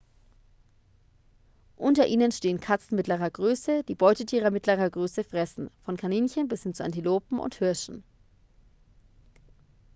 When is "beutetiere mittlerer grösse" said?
3.93-5.23